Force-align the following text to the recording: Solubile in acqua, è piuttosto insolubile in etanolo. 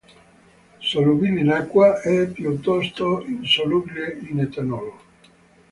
Solubile 0.79 1.41
in 1.41 1.51
acqua, 1.51 2.01
è 2.01 2.27
piuttosto 2.27 3.23
insolubile 3.23 4.17
in 4.31 4.39
etanolo. 4.39 4.99